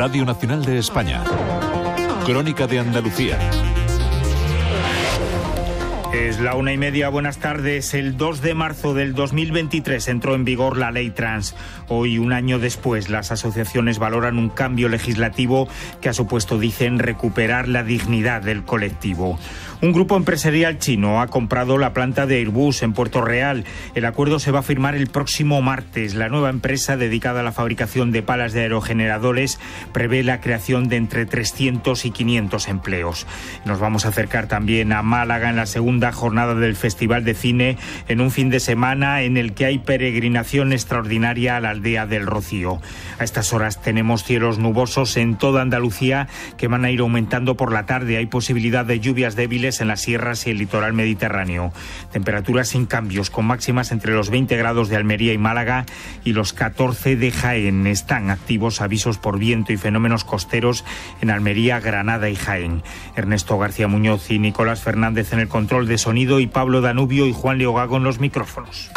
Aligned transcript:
Radio 0.00 0.24
Nacional 0.24 0.64
de 0.64 0.78
España. 0.78 1.22
Crónica 2.24 2.66
de 2.66 2.78
Andalucía. 2.78 3.38
Es 6.12 6.40
la 6.40 6.56
una 6.56 6.72
y 6.72 6.76
media, 6.76 7.08
buenas 7.08 7.38
tardes. 7.38 7.94
El 7.94 8.16
2 8.16 8.42
de 8.42 8.54
marzo 8.54 8.94
del 8.94 9.14
2023 9.14 10.08
entró 10.08 10.34
en 10.34 10.44
vigor 10.44 10.76
la 10.76 10.90
ley 10.90 11.10
trans. 11.10 11.54
Hoy, 11.86 12.18
un 12.18 12.32
año 12.32 12.58
después, 12.58 13.08
las 13.08 13.30
asociaciones 13.30 14.00
valoran 14.00 14.36
un 14.36 14.48
cambio 14.48 14.88
legislativo 14.88 15.68
que 16.00 16.08
ha 16.08 16.12
supuesto, 16.12 16.58
dicen, 16.58 16.98
recuperar 16.98 17.68
la 17.68 17.84
dignidad 17.84 18.42
del 18.42 18.64
colectivo. 18.64 19.38
Un 19.82 19.92
grupo 19.92 20.16
empresarial 20.16 20.78
chino 20.78 21.22
ha 21.22 21.28
comprado 21.28 21.78
la 21.78 21.94
planta 21.94 22.26
de 22.26 22.38
Airbus 22.38 22.82
en 22.82 22.92
Puerto 22.92 23.22
Real. 23.22 23.64
El 23.94 24.04
acuerdo 24.04 24.40
se 24.40 24.50
va 24.50 24.58
a 24.58 24.62
firmar 24.62 24.96
el 24.96 25.06
próximo 25.06 25.62
martes. 25.62 26.14
La 26.14 26.28
nueva 26.28 26.50
empresa 26.50 26.96
dedicada 26.96 27.40
a 27.40 27.44
la 27.44 27.52
fabricación 27.52 28.10
de 28.10 28.22
palas 28.22 28.52
de 28.52 28.62
aerogeneradores 28.62 29.58
prevé 29.92 30.22
la 30.22 30.40
creación 30.40 30.88
de 30.88 30.96
entre 30.96 31.24
300 31.24 32.04
y 32.04 32.10
500 32.10 32.68
empleos. 32.68 33.26
Nos 33.64 33.78
vamos 33.78 34.04
a 34.04 34.08
acercar 34.08 34.48
también 34.48 34.92
a 34.92 35.02
Málaga 35.02 35.48
en 35.48 35.56
la 35.56 35.66
segunda 35.66 35.99
jornada 36.10 36.54
del 36.54 36.74
Festival 36.74 37.24
de 37.24 37.34
Cine 37.34 37.76
en 38.08 38.20
un 38.20 38.30
fin 38.30 38.50
de 38.50 38.60
semana 38.60 39.22
en 39.22 39.36
el 39.36 39.52
que 39.52 39.66
hay 39.66 39.78
peregrinación 39.78 40.72
extraordinaria 40.72 41.56
a 41.56 41.60
la 41.60 41.70
aldea 41.70 42.06
del 42.06 42.26
Rocío. 42.26 42.80
A 43.18 43.24
estas 43.24 43.52
horas 43.52 43.82
tenemos 43.82 44.24
cielos 44.24 44.58
nubosos 44.58 45.16
en 45.16 45.36
toda 45.36 45.62
Andalucía 45.62 46.28
que 46.56 46.68
van 46.68 46.84
a 46.84 46.90
ir 46.90 47.00
aumentando 47.00 47.56
por 47.56 47.72
la 47.72 47.86
tarde. 47.86 48.16
Hay 48.16 48.26
posibilidad 48.26 48.84
de 48.84 49.00
lluvias 49.00 49.36
débiles 49.36 49.80
en 49.80 49.88
las 49.88 50.00
sierras 50.00 50.46
y 50.46 50.50
el 50.50 50.58
litoral 50.58 50.92
mediterráneo. 50.92 51.72
Temperaturas 52.12 52.68
sin 52.68 52.86
cambios, 52.86 53.30
con 53.30 53.46
máximas 53.46 53.92
entre 53.92 54.12
los 54.12 54.30
20 54.30 54.56
grados 54.56 54.88
de 54.88 54.96
Almería 54.96 55.32
y 55.32 55.38
Málaga 55.38 55.84
y 56.24 56.32
los 56.32 56.52
14 56.52 57.16
de 57.16 57.30
Jaén. 57.30 57.86
Están 57.86 58.30
activos 58.30 58.80
avisos 58.80 59.18
por 59.18 59.38
viento 59.38 59.72
y 59.72 59.76
fenómenos 59.76 60.24
costeros 60.24 60.84
en 61.20 61.30
Almería, 61.30 61.80
Granada 61.80 62.30
y 62.30 62.36
Jaén. 62.36 62.82
Ernesto 63.16 63.58
García 63.58 63.88
Muñoz 63.88 64.30
y 64.30 64.38
Nicolás 64.38 64.82
Fernández 64.82 65.32
en 65.32 65.40
el 65.40 65.48
control 65.48 65.86
de 65.86 65.89
sonido 65.98 66.40
y 66.40 66.46
Pablo 66.46 66.80
Danubio 66.80 67.26
y 67.26 67.32
Juan 67.32 67.58
Leogago 67.58 67.96
en 67.96 68.04
los 68.04 68.20
micrófonos. 68.20 68.90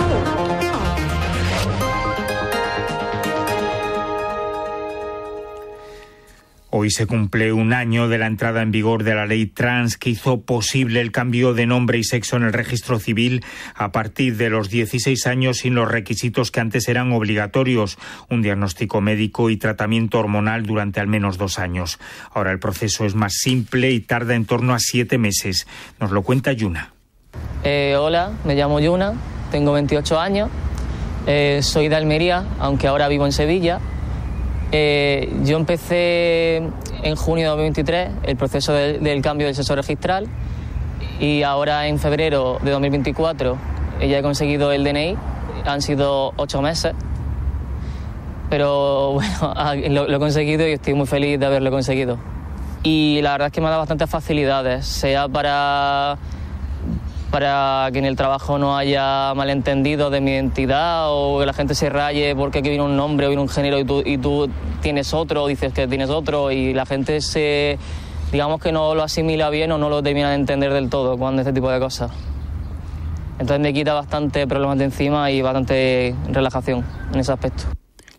Hoy 6.84 6.92
se 6.92 7.08
cumple 7.08 7.54
un 7.54 7.72
año 7.72 8.10
de 8.10 8.18
la 8.18 8.28
entrada 8.28 8.62
en 8.62 8.72
vigor 8.72 9.06
de 9.06 9.16
la 9.16 9.26
ley 9.26 9.46
trans 9.46 9.96
que 9.96 10.10
hizo 10.10 10.42
posible 10.42 11.00
el 11.00 11.14
cambio 11.14 11.54
de 11.54 11.66
nombre 11.66 11.98
y 11.98 12.04
sexo 12.04 12.36
en 12.36 12.44
el 12.44 12.52
registro 12.52 13.00
civil 13.00 13.46
a 13.74 13.94
partir 13.94 14.36
de 14.36 14.50
los 14.50 14.70
16 14.70 15.26
años 15.28 15.60
sin 15.60 15.76
los 15.76 15.90
requisitos 15.90 16.52
que 16.52 16.60
antes 16.60 16.90
eran 16.90 17.14
obligatorios, 17.14 17.98
un 18.30 18.42
diagnóstico 18.42 19.00
médico 19.00 19.50
y 19.50 19.56
tratamiento 19.56 20.20
hormonal 20.20 20.66
durante 20.66 21.00
al 21.00 21.08
menos 21.08 21.38
dos 21.38 21.58
años. 21.58 22.00
Ahora 22.34 22.52
el 22.52 22.60
proceso 22.60 23.06
es 23.06 23.16
más 23.16 23.36
simple 23.36 23.92
y 23.92 24.02
tarda 24.02 24.36
en 24.36 24.44
torno 24.44 24.74
a 24.74 24.80
siete 24.80 25.18
meses. 25.18 25.66
Nos 26.02 26.12
lo 26.12 26.22
cuenta 26.22 26.52
Yuna. 26.52 26.92
Eh, 27.64 27.96
hola, 27.98 28.34
me 28.44 28.56
llamo 28.56 28.82
Yuna, 28.82 29.14
tengo 29.52 29.72
28 29.72 30.20
años, 30.20 30.50
eh, 31.28 31.62
soy 31.64 31.88
de 31.88 31.96
Almería, 31.96 32.44
aunque 32.60 32.90
ahora 32.90 33.08
vivo 33.08 33.26
en 33.26 33.32
Sevilla 33.32 33.80
eh, 34.76 35.32
yo 35.44 35.58
empecé 35.58 36.58
en 37.04 37.16
junio 37.16 37.44
de 37.44 37.50
2023 37.50 38.10
el 38.24 38.36
proceso 38.38 38.74
del 38.74 39.22
cambio 39.22 39.46
del 39.46 39.56
sexo 39.56 39.76
registral 39.76 40.28
y 41.20 41.44
ahora 41.44 41.86
en 41.86 42.00
febrero 42.00 42.58
de 42.64 42.72
2024 42.72 43.56
ya 44.00 44.18
he 44.18 44.22
conseguido 44.24 44.72
el 44.72 44.84
DNI. 44.84 45.16
Han 45.66 45.84
sido 45.84 46.34
ocho 46.38 46.64
meses, 46.64 46.96
pero 48.50 49.12
bueno, 49.14 49.54
lo, 49.90 50.08
lo 50.08 50.18
he 50.18 50.20
conseguido 50.20 50.68
y 50.68 50.72
estoy 50.72 50.96
muy 50.96 51.06
feliz 51.06 51.40
de 51.40 51.46
haberlo 51.46 51.70
conseguido. 51.70 52.18
Y 52.82 53.20
la 53.22 53.34
verdad 53.34 53.48
es 53.48 53.54
que 53.54 53.62
me 53.62 53.68
ha 53.68 53.70
dado 53.70 53.82
bastantes 53.82 54.10
facilidades, 54.10 54.88
sea 54.88 55.28
para 55.28 56.18
para 57.34 57.90
que 57.92 57.98
en 57.98 58.06
el 58.06 58.16
trabajo 58.16 58.60
no 58.60 58.78
haya 58.78 59.34
malentendido 59.34 60.12
de 60.12 60.22
mi 60.22 60.34
identidad 60.34 61.08
o 61.10 61.40
que 61.40 61.48
la 61.48 61.54
gente 61.54 61.74
se 61.74 61.90
raye 61.90 62.36
porque 62.36 62.60
aquí 62.60 62.70
viene 62.70 62.84
un 62.84 62.96
nombre 62.96 63.26
o 63.26 63.30
viene 63.30 63.42
un 63.42 63.50
género 63.50 63.80
y 63.80 63.86
tú, 63.86 64.04
y 64.06 64.20
tú 64.20 64.52
tienes 64.84 65.16
otro, 65.16 65.48
dices 65.48 65.74
que 65.74 65.88
tienes 65.88 66.12
otro 66.12 66.52
y 66.52 66.76
la 66.76 66.86
gente 66.86 67.22
se, 67.22 67.80
digamos 68.32 68.62
que 68.62 68.72
no 68.72 68.94
lo 68.94 69.02
asimila 69.02 69.50
bien 69.50 69.72
o 69.72 69.80
no 69.80 69.90
lo 69.90 70.04
termina 70.04 70.30
de 70.30 70.36
entender 70.36 70.72
del 70.74 70.92
todo 70.92 71.18
cuando 71.18 71.42
este 71.42 71.54
tipo 71.54 71.72
de 71.72 71.80
cosas. 71.80 72.12
Entonces 73.40 73.60
me 73.62 73.74
quita 73.74 73.96
bastante 73.96 74.46
problemas 74.46 74.78
de 74.78 74.84
encima 74.84 75.32
y 75.32 75.42
bastante 75.42 76.14
relajación 76.30 76.86
en 77.14 77.20
ese 77.20 77.32
aspecto. 77.32 77.64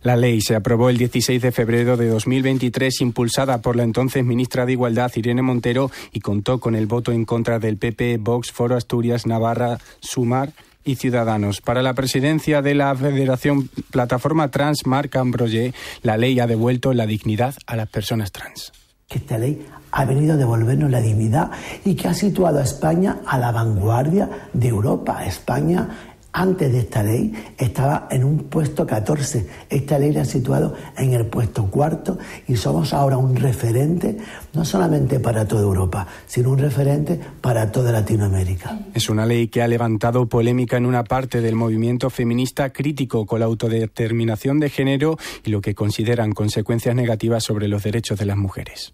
La 0.04 0.16
ley 0.16 0.42
se 0.42 0.54
aprobó 0.54 0.90
el 0.90 0.98
16 0.98 1.40
de 1.40 1.50
febrero 1.50 1.96
de 1.96 2.08
2023, 2.08 3.00
impulsada 3.00 3.62
por 3.62 3.74
la 3.74 3.84
entonces 3.84 4.22
ministra 4.22 4.66
de 4.66 4.72
Igualdad, 4.72 5.10
Irene 5.14 5.40
Montero, 5.40 5.90
y 6.12 6.20
contó 6.20 6.60
con 6.60 6.74
el 6.74 6.86
voto 6.86 7.10
en 7.10 7.24
contra 7.24 7.58
del 7.58 7.78
PP, 7.78 8.18
Vox, 8.18 8.52
Foro 8.52 8.76
Asturias, 8.76 9.24
Navarra, 9.26 9.78
Sumar 10.00 10.52
y 10.84 10.96
Ciudadanos. 10.96 11.62
Para 11.62 11.80
la 11.80 11.94
presidencia 11.94 12.60
de 12.60 12.74
la 12.74 12.94
Federación 12.94 13.70
Plataforma 13.90 14.50
Trans, 14.50 14.84
Marc 14.84 15.16
Ambroye, 15.16 15.72
la 16.02 16.18
ley 16.18 16.38
ha 16.38 16.46
devuelto 16.46 16.92
la 16.92 17.06
dignidad 17.06 17.54
a 17.66 17.74
las 17.74 17.88
personas 17.88 18.30
trans. 18.30 18.72
Esta 19.08 19.38
ley 19.38 19.66
ha 19.90 20.04
venido 20.04 20.34
a 20.34 20.36
devolvernos 20.36 20.90
la 20.90 21.00
dignidad 21.00 21.50
y 21.82 21.94
que 21.94 22.08
ha 22.08 22.14
situado 22.14 22.58
a 22.58 22.64
España 22.64 23.20
a 23.26 23.38
la 23.38 23.52
vanguardia 23.52 24.28
de 24.52 24.68
Europa. 24.68 25.24
España 25.24 26.13
antes 26.34 26.72
de 26.72 26.80
esta 26.80 27.02
ley 27.02 27.32
estaba 27.56 28.08
en 28.10 28.24
un 28.24 28.38
puesto 28.50 28.84
14. 28.86 29.46
Esta 29.70 29.98
ley 29.98 30.12
la 30.12 30.22
ha 30.22 30.24
situado 30.24 30.74
en 30.98 31.14
el 31.14 31.26
puesto 31.26 31.70
cuarto 31.70 32.18
y 32.48 32.56
somos 32.56 32.92
ahora 32.92 33.16
un 33.16 33.36
referente 33.36 34.18
no 34.52 34.64
solamente 34.64 35.20
para 35.20 35.46
toda 35.46 35.62
Europa, 35.62 36.08
sino 36.26 36.50
un 36.50 36.58
referente 36.58 37.20
para 37.40 37.70
toda 37.70 37.92
Latinoamérica. 37.92 38.80
Es 38.92 39.08
una 39.08 39.24
ley 39.24 39.46
que 39.46 39.62
ha 39.62 39.68
levantado 39.68 40.28
polémica 40.28 40.76
en 40.76 40.86
una 40.86 41.04
parte 41.04 41.40
del 41.40 41.54
movimiento 41.54 42.10
feminista 42.10 42.72
crítico 42.72 43.26
con 43.26 43.38
la 43.38 43.46
autodeterminación 43.46 44.58
de 44.58 44.70
género 44.70 45.16
y 45.44 45.50
lo 45.50 45.60
que 45.60 45.76
consideran 45.76 46.32
consecuencias 46.32 46.96
negativas 46.96 47.44
sobre 47.44 47.68
los 47.68 47.84
derechos 47.84 48.18
de 48.18 48.26
las 48.26 48.36
mujeres. 48.36 48.92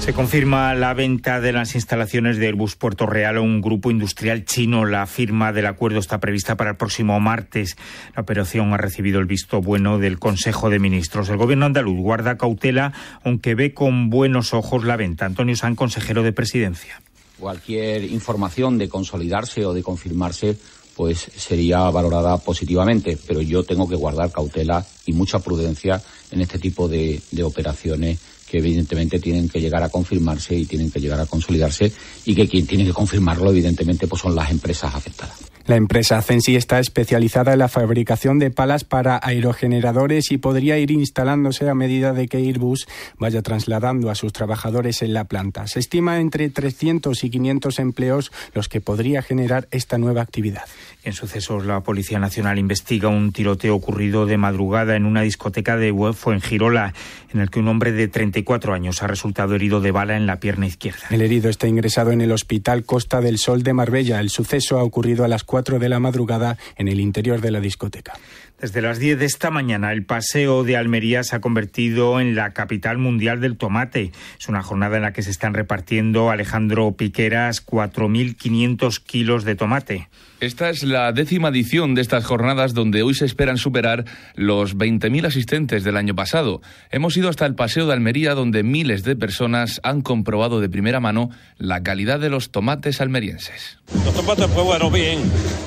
Se 0.00 0.14
confirma 0.14 0.74
la 0.74 0.94
venta 0.94 1.40
de 1.40 1.52
las 1.52 1.74
instalaciones 1.74 2.38
de 2.38 2.46
Airbus 2.46 2.74
Puerto 2.74 3.04
Real 3.04 3.36
a 3.36 3.42
un 3.42 3.60
grupo 3.60 3.90
industrial 3.90 4.46
chino. 4.46 4.86
La 4.86 5.06
firma 5.06 5.52
del 5.52 5.66
acuerdo 5.66 5.98
está 5.98 6.18
prevista 6.18 6.56
para 6.56 6.70
el 6.70 6.76
próximo 6.76 7.20
martes. 7.20 7.76
La 8.16 8.22
operación 8.22 8.72
ha 8.72 8.78
recibido 8.78 9.20
el 9.20 9.26
visto 9.26 9.60
bueno 9.60 9.98
del 9.98 10.18
Consejo 10.18 10.70
de 10.70 10.78
Ministros. 10.78 11.28
El 11.28 11.36
gobierno 11.36 11.66
andaluz 11.66 11.98
guarda 12.00 12.38
cautela, 12.38 12.94
aunque 13.24 13.54
ve 13.54 13.74
con 13.74 14.08
buenos 14.08 14.54
ojos 14.54 14.84
la 14.84 14.96
venta. 14.96 15.26
Antonio 15.26 15.54
San, 15.54 15.76
consejero 15.76 16.22
de 16.22 16.32
Presidencia. 16.32 17.02
Cualquier 17.38 18.02
información 18.04 18.78
de 18.78 18.88
consolidarse 18.88 19.66
o 19.66 19.74
de 19.74 19.82
confirmarse 19.82 20.56
pues 20.96 21.30
sería 21.36 21.88
valorada 21.90 22.38
positivamente, 22.38 23.18
pero 23.26 23.42
yo 23.42 23.64
tengo 23.64 23.88
que 23.88 23.96
guardar 23.96 24.32
cautela 24.32 24.84
y 25.06 25.12
mucha 25.12 25.38
prudencia 25.38 26.02
en 26.30 26.40
este 26.40 26.58
tipo 26.58 26.88
de, 26.88 27.20
de 27.30 27.42
operaciones 27.42 28.18
que 28.50 28.58
evidentemente 28.58 29.20
tienen 29.20 29.48
que 29.48 29.60
llegar 29.60 29.82
a 29.82 29.88
confirmarse 29.88 30.56
y 30.56 30.66
tienen 30.66 30.90
que 30.90 30.98
llegar 30.98 31.20
a 31.20 31.26
consolidarse 31.26 31.92
y 32.24 32.34
que 32.34 32.48
quien 32.48 32.66
tiene 32.66 32.84
que 32.84 32.92
confirmarlo 32.92 33.50
evidentemente 33.50 34.08
pues 34.08 34.22
son 34.22 34.34
las 34.34 34.50
empresas 34.50 34.92
afectadas. 34.92 35.49
La 35.70 35.76
empresa 35.76 36.20
Censi 36.20 36.56
está 36.56 36.80
especializada 36.80 37.52
en 37.52 37.60
la 37.60 37.68
fabricación 37.68 38.40
de 38.40 38.50
palas 38.50 38.82
para 38.82 39.20
aerogeneradores 39.22 40.32
y 40.32 40.36
podría 40.36 40.76
ir 40.78 40.90
instalándose 40.90 41.68
a 41.68 41.76
medida 41.76 42.12
de 42.12 42.26
que 42.26 42.38
Airbus 42.38 42.88
vaya 43.20 43.40
trasladando 43.40 44.10
a 44.10 44.16
sus 44.16 44.32
trabajadores 44.32 45.00
en 45.02 45.14
la 45.14 45.26
planta. 45.26 45.68
Se 45.68 45.78
estima 45.78 46.18
entre 46.18 46.48
300 46.48 47.22
y 47.22 47.30
500 47.30 47.78
empleos 47.78 48.32
los 48.52 48.68
que 48.68 48.80
podría 48.80 49.22
generar 49.22 49.68
esta 49.70 49.96
nueva 49.96 50.22
actividad. 50.22 50.64
En 51.04 51.12
sucesos, 51.12 51.64
la 51.64 51.82
Policía 51.82 52.18
Nacional 52.18 52.58
investiga 52.58 53.08
un 53.08 53.30
tiroteo 53.30 53.76
ocurrido 53.76 54.26
de 54.26 54.36
madrugada 54.38 54.96
en 54.96 55.06
una 55.06 55.22
discoteca 55.22 55.76
de 55.76 55.94
Girola, 56.42 56.94
en 57.32 57.40
el 57.40 57.48
que 57.48 57.60
un 57.60 57.68
hombre 57.68 57.92
de 57.92 58.08
34 58.08 58.74
años 58.74 59.04
ha 59.04 59.06
resultado 59.06 59.54
herido 59.54 59.80
de 59.80 59.92
bala 59.92 60.16
en 60.16 60.26
la 60.26 60.40
pierna 60.40 60.66
izquierda. 60.66 61.06
El 61.10 61.22
herido 61.22 61.48
está 61.48 61.68
ingresado 61.68 62.10
en 62.10 62.20
el 62.20 62.32
Hospital 62.32 62.84
Costa 62.84 63.20
del 63.20 63.38
Sol 63.38 63.62
de 63.62 63.72
Marbella. 63.72 64.18
El 64.18 64.30
suceso 64.30 64.80
ha 64.80 64.82
ocurrido 64.82 65.24
a 65.24 65.28
las 65.28 65.44
4 65.44 65.59
de 65.78 65.88
la 65.88 66.00
madrugada 66.00 66.56
en 66.76 66.88
el 66.88 67.00
interior 67.00 67.40
de 67.40 67.50
la 67.50 67.60
discoteca. 67.60 68.14
Desde 68.60 68.82
las 68.82 68.98
10 68.98 69.18
de 69.18 69.24
esta 69.24 69.50
mañana, 69.50 69.90
el 69.90 70.04
paseo 70.04 70.64
de 70.64 70.76
Almería 70.76 71.22
se 71.22 71.34
ha 71.34 71.40
convertido 71.40 72.20
en 72.20 72.34
la 72.34 72.50
capital 72.50 72.98
mundial 72.98 73.40
del 73.40 73.56
tomate. 73.56 74.12
Es 74.38 74.48
una 74.50 74.62
jornada 74.62 74.98
en 74.98 75.02
la 75.02 75.14
que 75.14 75.22
se 75.22 75.30
están 75.30 75.54
repartiendo, 75.54 76.28
Alejandro 76.28 76.92
Piqueras, 76.92 77.64
4.500 77.64 79.02
kilos 79.02 79.44
de 79.44 79.54
tomate. 79.54 80.08
Esta 80.40 80.70
es 80.70 80.82
la 80.84 81.12
décima 81.12 81.48
edición 81.48 81.94
de 81.94 82.00
estas 82.00 82.24
jornadas 82.24 82.72
donde 82.72 83.02
hoy 83.02 83.14
se 83.14 83.26
esperan 83.26 83.58
superar 83.58 84.06
los 84.34 84.74
20.000 84.74 85.26
asistentes 85.26 85.84
del 85.84 85.98
año 85.98 86.14
pasado. 86.14 86.62
Hemos 86.90 87.14
ido 87.18 87.28
hasta 87.28 87.44
el 87.44 87.54
Paseo 87.54 87.86
de 87.86 87.92
Almería 87.92 88.34
donde 88.34 88.62
miles 88.62 89.04
de 89.04 89.16
personas 89.16 89.80
han 89.84 90.00
comprobado 90.00 90.60
de 90.60 90.70
primera 90.70 90.98
mano 90.98 91.28
la 91.58 91.82
calidad 91.82 92.20
de 92.20 92.30
los 92.30 92.50
tomates 92.50 93.02
almerienses. 93.02 93.78
Los 94.02 94.14
tomates, 94.14 94.46
pues 94.46 94.64
bueno, 94.64 94.90
bien. 94.90 95.18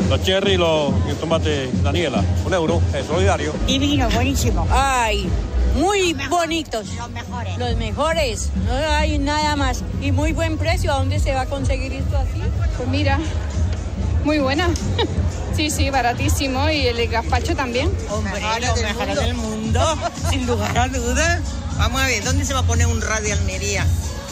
Los 0.09 0.23
cherry 0.23 0.53
y 0.53 0.57
los 0.57 0.91
el 1.07 1.17
tomate 1.17 1.69
Daniela. 1.83 2.23
Un 2.43 2.53
euro, 2.53 2.81
es 2.93 3.05
solidario. 3.05 3.53
Divino, 3.67 4.09
buenísimo. 4.09 4.67
Ay, 4.69 5.29
muy 5.75 6.13
bonitos. 6.29 6.87
Los 6.95 7.09
mejores. 7.09 7.57
Los 7.57 7.75
mejores. 7.77 8.49
No 8.65 8.73
hay 8.73 9.17
nada 9.17 9.55
más. 9.55 9.83
Y 10.01 10.11
muy 10.11 10.33
buen 10.33 10.57
precio. 10.57 10.91
¿A 10.93 10.97
dónde 10.97 11.19
se 11.19 11.33
va 11.33 11.41
a 11.41 11.45
conseguir 11.45 11.93
esto 11.93 12.17
así? 12.17 12.41
Pues 12.77 12.89
mira, 12.89 13.19
muy 14.23 14.39
buena. 14.39 14.69
Sí, 15.55 15.69
sí, 15.69 15.91
baratísimo. 15.91 16.67
Y 16.71 16.87
el 16.87 17.07
gazpacho 17.09 17.55
también. 17.55 17.95
Hombre, 18.09 18.41
los 18.59 18.81
mejores 18.81 19.19
del 19.19 19.35
mundo, 19.35 19.79
sin 20.31 20.47
lugar 20.47 20.75
a 20.75 20.87
dudas. 20.87 21.41
Vamos 21.77 22.01
a 22.01 22.07
ver, 22.07 22.23
¿dónde 22.23 22.43
se 22.43 22.55
va 22.55 22.61
a 22.61 22.63
poner 22.63 22.87
un 22.87 22.99
radio 22.99 23.35
Almería? 23.35 23.85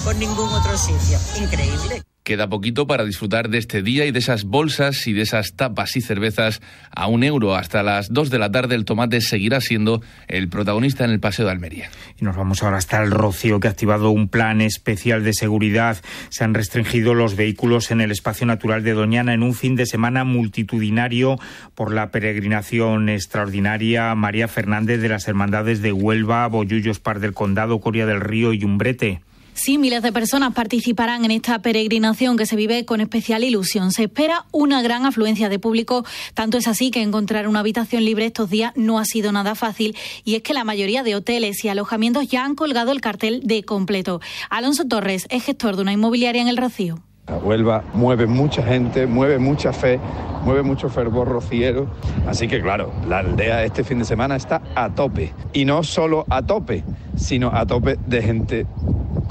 Por 0.03 0.15
ningún 0.15 0.51
otro 0.51 0.75
sitio. 0.80 1.19
Increíble. 1.39 2.01
Queda 2.23 2.47
poquito 2.47 2.85
para 2.85 3.03
disfrutar 3.03 3.50
de 3.50 3.57
este 3.57 3.81
día 3.81 4.06
y 4.06 4.12
de 4.12 4.19
esas 4.19 4.44
bolsas 4.44 5.07
y 5.07 5.13
de 5.13 5.23
esas 5.23 5.56
tapas 5.56 5.95
y 5.95 6.01
cervezas 6.01 6.62
a 6.95 7.07
un 7.07 7.23
euro. 7.23 7.56
Hasta 7.56 7.81
las 7.81 8.13
dos 8.13 8.29
de 8.29 8.38
la 8.38 8.51
tarde 8.51 8.75
el 8.75 8.85
tomate 8.85 9.21
seguirá 9.21 9.59
siendo 9.59 10.03
el 10.27 10.47
protagonista 10.47 11.03
en 11.03 11.09
el 11.09 11.19
Paseo 11.19 11.45
de 11.45 11.51
Almería. 11.51 11.89
Y 12.19 12.23
nos 12.23 12.35
vamos 12.35 12.62
ahora 12.62 12.77
hasta 12.77 13.01
el 13.01 13.09
Rocío, 13.09 13.59
que 13.59 13.68
ha 13.68 13.71
activado 13.71 14.12
un 14.12 14.27
plan 14.27 14.62
especial 14.62 15.23
de 15.23 15.33
seguridad. 15.33 15.97
Se 16.29 16.44
han 16.44 16.53
restringido 16.53 17.15
los 17.15 17.35
vehículos 17.35 17.89
en 17.89 18.01
el 18.01 18.12
espacio 18.12 18.45
natural 18.45 18.83
de 18.83 18.94
Doñana 18.94 19.33
en 19.33 19.41
un 19.41 19.56
fin 19.56 19.75
de 19.75 19.88
semana 19.88 20.24
multitudinario 20.24 21.39
por 21.74 21.91
la 21.91 22.12
peregrinación 22.12 23.09
extraordinaria 23.09 24.13
María 24.13 24.47
Fernández 24.47 25.01
de 25.01 25.09
las 25.09 25.27
Hermandades 25.27 25.81
de 25.81 25.91
Huelva, 25.91 26.45
Bollullos 26.45 27.00
Par 27.00 27.19
del 27.19 27.33
Condado, 27.33 27.79
Coria 27.79 28.06
del 28.06 28.21
Río 28.21 28.53
y 28.53 28.63
Umbrete. 28.63 29.21
Sí, 29.53 29.77
miles 29.77 30.01
de 30.01 30.12
personas 30.12 30.53
participarán 30.53 31.25
en 31.25 31.31
esta 31.31 31.59
peregrinación 31.59 32.38
que 32.38 32.45
se 32.45 32.56
vive 32.56 32.86
con 32.86 33.01
especial 33.01 33.44
ilusión. 33.44 33.92
Se 33.92 34.03
espera 34.03 34.45
una 34.51 34.81
gran 34.81 35.06
afluencia 35.06 35.50
de 35.50 35.59
público, 35.59 36.06
tanto 36.33 36.57
es 36.57 36.68
así 36.68 36.89
que 36.89 37.01
encontrar 37.01 37.48
una 37.48 37.59
habitación 37.59 38.06
libre 38.06 38.25
estos 38.25 38.50
días 38.50 38.71
no 38.75 38.98
ha 38.98 39.06
sido 39.06 39.31
nada 39.31 39.53
fácil 39.56 39.95
y 40.24 40.36
es 40.36 40.42
que 40.42 40.53
la 40.53 40.63
mayoría 40.63 41.03
de 41.03 41.15
hoteles 41.15 41.63
y 41.63 41.69
alojamientos 41.69 42.27
ya 42.27 42.45
han 42.45 42.56
colgado 42.56 42.92
el 42.92 43.01
cartel 43.01 43.42
de 43.44 43.63
completo. 43.63 44.21
Alonso 44.50 44.86
Torres 44.88 45.27
es 45.30 45.44
gestor 45.44 45.75
de 45.75 45.81
una 45.83 45.94
inmobiliaria 45.94 46.42
en 46.42 46.48
El 46.48 46.57
Rocío. 46.57 47.00
Huelva 47.44 47.83
mueve 47.94 48.25
mucha 48.25 48.63
gente, 48.63 49.06
mueve 49.06 49.38
mucha 49.38 49.71
fe, 49.74 50.00
mueve 50.44 50.63
mucho 50.63 50.89
fervor 50.89 51.27
rociero. 51.27 51.88
Así 52.27 52.48
que 52.48 52.62
claro, 52.62 52.92
la 53.07 53.19
aldea 53.19 53.63
este 53.63 53.83
fin 53.83 54.00
de 54.00 54.06
semana 54.06 54.36
está 54.36 54.62
a 54.75 54.89
tope. 54.89 55.33
Y 55.53 55.65
no 55.65 55.83
solo 55.83 56.25
a 56.30 56.42
tope, 56.42 56.83
sino 57.15 57.51
a 57.53 57.65
tope 57.65 57.98
de 58.07 58.21
gente 58.21 58.65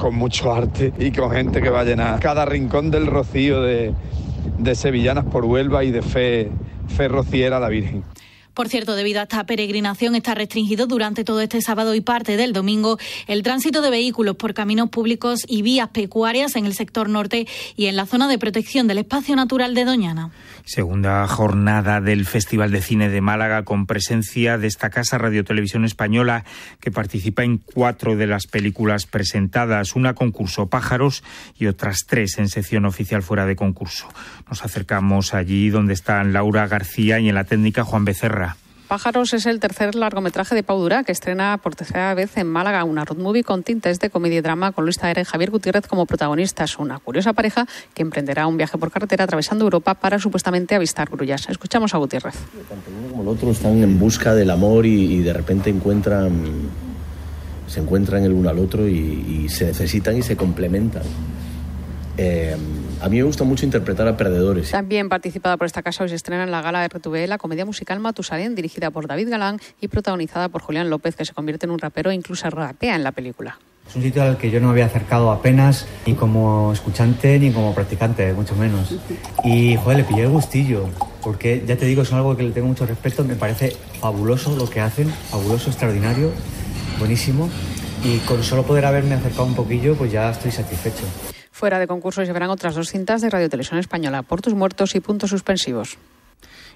con 0.00 0.14
mucho 0.14 0.52
arte 0.52 0.92
y 0.98 1.12
con 1.12 1.30
gente 1.30 1.60
que 1.60 1.68
va 1.68 1.80
a 1.80 1.84
llenar 1.84 2.20
cada 2.20 2.46
rincón 2.46 2.90
del 2.90 3.06
rocío 3.06 3.60
de, 3.60 3.92
de 4.58 4.74
sevillanas 4.74 5.26
por 5.26 5.44
Huelva 5.44 5.84
y 5.84 5.90
de 5.90 6.00
fe, 6.00 6.50
fe 6.88 7.06
rociera 7.06 7.58
a 7.58 7.60
la 7.60 7.68
Virgen. 7.68 8.02
Por 8.54 8.68
cierto, 8.68 8.94
debido 8.94 9.20
a 9.20 9.24
esta 9.24 9.44
peregrinación 9.44 10.14
está 10.14 10.34
restringido 10.34 10.86
durante 10.86 11.24
todo 11.24 11.40
este 11.40 11.60
sábado 11.60 11.94
y 11.94 12.00
parte 12.00 12.36
del 12.36 12.52
domingo 12.52 12.98
el 13.26 13.42
tránsito 13.42 13.82
de 13.82 13.90
vehículos 13.90 14.36
por 14.36 14.54
caminos 14.54 14.90
públicos 14.90 15.44
y 15.46 15.62
vías 15.62 15.88
pecuarias 15.88 16.56
en 16.56 16.66
el 16.66 16.74
sector 16.74 17.08
norte 17.08 17.46
y 17.76 17.86
en 17.86 17.96
la 17.96 18.06
zona 18.06 18.28
de 18.28 18.38
protección 18.38 18.86
del 18.86 18.98
espacio 18.98 19.36
natural 19.36 19.74
de 19.74 19.84
Doñana. 19.84 20.30
Segunda 20.64 21.26
jornada 21.26 22.00
del 22.00 22.26
Festival 22.26 22.70
de 22.70 22.82
Cine 22.82 23.08
de 23.08 23.20
Málaga 23.20 23.64
con 23.64 23.86
presencia 23.86 24.58
de 24.58 24.66
esta 24.66 24.90
casa 24.90 25.18
Radio 25.18 25.44
Televisión 25.44 25.84
Española 25.84 26.44
que 26.80 26.90
participa 26.90 27.44
en 27.44 27.58
cuatro 27.58 28.16
de 28.16 28.26
las 28.26 28.46
películas 28.46 29.06
presentadas, 29.06 29.96
una 29.96 30.14
concurso 30.14 30.66
Pájaros 30.66 31.22
y 31.58 31.66
otras 31.66 32.04
tres 32.06 32.38
en 32.38 32.48
sección 32.48 32.84
oficial 32.84 33.22
fuera 33.22 33.46
de 33.46 33.56
concurso. 33.56 34.06
Nos 34.48 34.64
acercamos 34.64 35.34
allí 35.34 35.70
donde 35.70 35.94
están 35.94 36.32
Laura 36.32 36.66
García 36.66 37.20
y 37.20 37.28
en 37.28 37.34
la 37.34 37.44
técnica 37.44 37.84
Juan 37.84 38.04
Becerra. 38.04 38.49
Pájaros 38.90 39.32
es 39.34 39.46
el 39.46 39.60
tercer 39.60 39.94
largometraje 39.94 40.56
de 40.56 40.64
Pau 40.64 40.80
Durá, 40.80 41.04
que 41.04 41.12
estrena 41.12 41.60
por 41.62 41.76
tercera 41.76 42.12
vez 42.14 42.36
en 42.36 42.48
Málaga 42.48 42.82
una 42.82 43.04
road 43.04 43.18
movie 43.18 43.44
con 43.44 43.62
tintes 43.62 44.00
de 44.00 44.10
comedia 44.10 44.38
y 44.38 44.40
drama 44.40 44.72
con 44.72 44.82
Luis 44.82 44.98
Taera 44.98 45.22
y 45.22 45.24
Javier 45.24 45.52
Gutiérrez 45.52 45.86
como 45.86 46.06
protagonistas. 46.06 46.76
Una 46.76 46.98
curiosa 46.98 47.32
pareja 47.32 47.68
que 47.94 48.02
emprenderá 48.02 48.48
un 48.48 48.56
viaje 48.56 48.78
por 48.78 48.90
carretera 48.90 49.22
atravesando 49.22 49.64
Europa 49.64 49.94
para 49.94 50.18
supuestamente 50.18 50.74
avistar 50.74 51.08
grullas. 51.08 51.48
Escuchamos 51.48 51.94
a 51.94 51.98
Gutiérrez. 51.98 52.34
Tanto 52.68 52.90
uno 52.90 53.10
como 53.10 53.22
el 53.22 53.28
otro 53.28 53.52
están 53.52 53.80
en 53.80 53.96
busca 53.96 54.34
del 54.34 54.50
amor 54.50 54.84
y, 54.84 55.18
y 55.18 55.22
de 55.22 55.34
repente 55.34 55.70
encuentran, 55.70 56.32
se 57.68 57.78
encuentran 57.78 58.24
el 58.24 58.32
uno 58.32 58.48
al 58.48 58.58
otro 58.58 58.88
y, 58.88 59.44
y 59.44 59.48
se 59.50 59.66
necesitan 59.66 60.16
y 60.16 60.22
se 60.22 60.36
complementan. 60.36 61.04
Eh, 62.16 62.56
a 63.00 63.08
mí 63.08 63.16
me 63.16 63.22
gusta 63.22 63.44
mucho 63.44 63.64
interpretar 63.64 64.06
a 64.06 64.16
perdedores. 64.16 64.70
También 64.70 65.08
participada 65.08 65.56
por 65.56 65.66
esta 65.66 65.82
casa 65.82 66.04
hoy 66.04 66.10
se 66.10 66.16
estrena 66.16 66.44
en 66.44 66.50
la 66.50 66.60
gala 66.60 66.82
de 66.82 66.88
RTVE 66.88 67.26
la 67.26 67.38
comedia 67.38 67.64
musical 67.64 67.98
Matusalén, 68.00 68.54
dirigida 68.54 68.90
por 68.90 69.06
David 69.06 69.30
Galán 69.30 69.58
y 69.80 69.88
protagonizada 69.88 70.48
por 70.48 70.62
Julián 70.62 70.90
López, 70.90 71.16
que 71.16 71.24
se 71.24 71.32
convierte 71.32 71.66
en 71.66 71.72
un 71.72 71.78
rapero 71.78 72.10
e 72.10 72.14
incluso 72.14 72.48
rapea 72.50 72.96
en 72.96 73.02
la 73.02 73.12
película. 73.12 73.58
Es 73.88 73.96
un 73.96 74.02
sitio 74.02 74.22
al 74.22 74.36
que 74.36 74.50
yo 74.50 74.60
no 74.60 74.66
me 74.66 74.72
había 74.72 74.86
acercado 74.86 75.32
apenas, 75.32 75.86
ni 76.06 76.14
como 76.14 76.72
escuchante 76.72 77.38
ni 77.40 77.50
como 77.50 77.74
practicante, 77.74 78.32
mucho 78.34 78.54
menos. 78.54 78.94
Y, 79.42 79.74
joder, 79.76 79.98
le 79.98 80.04
pillé 80.04 80.22
el 80.22 80.28
gustillo, 80.28 80.88
porque 81.22 81.64
ya 81.66 81.76
te 81.76 81.86
digo, 81.86 82.02
es 82.02 82.12
algo 82.12 82.36
que 82.36 82.44
le 82.44 82.52
tengo 82.52 82.68
mucho 82.68 82.86
respeto, 82.86 83.24
me 83.24 83.34
parece 83.34 83.76
fabuloso 84.00 84.54
lo 84.54 84.70
que 84.70 84.80
hacen, 84.80 85.08
fabuloso, 85.08 85.70
extraordinario, 85.70 86.30
buenísimo. 87.00 87.48
Y 88.04 88.18
con 88.18 88.44
solo 88.44 88.62
poder 88.62 88.86
haberme 88.86 89.14
acercado 89.14 89.46
un 89.46 89.56
poquillo, 89.56 89.96
pues 89.96 90.12
ya 90.12 90.30
estoy 90.30 90.52
satisfecho. 90.52 91.04
Fuera 91.60 91.78
de 91.78 91.86
concurso 91.86 92.22
llevarán 92.22 92.48
otras 92.48 92.74
dos 92.74 92.88
cintas 92.88 93.20
de 93.20 93.28
Radio 93.28 93.50
Televisión 93.50 93.78
Española, 93.78 94.22
Por 94.22 94.40
tus 94.40 94.54
muertos 94.54 94.94
y 94.94 95.00
Puntos 95.00 95.28
suspensivos. 95.28 95.98